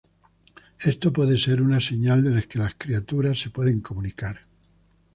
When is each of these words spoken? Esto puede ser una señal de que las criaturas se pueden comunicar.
Esto 0.79 1.13
puede 1.13 1.37
ser 1.37 1.61
una 1.61 1.79
señal 1.79 2.23
de 2.23 2.41
que 2.47 2.57
las 2.57 2.73
criaturas 2.73 3.39
se 3.39 3.51
pueden 3.51 3.81
comunicar. 3.81 4.39